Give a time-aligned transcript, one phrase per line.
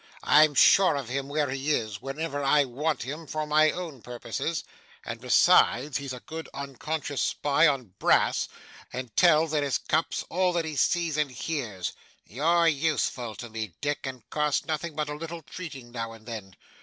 [0.23, 4.63] I'm sure of him where he is, whenever I want him for my own purposes,
[5.05, 8.47] and, besides, he's a good unconscious spy on Brass,
[8.91, 11.93] and tells, in his cups, all that he sees and hears.
[12.25, 16.55] You're useful to me, Dick, and cost nothing but a little treating now and then.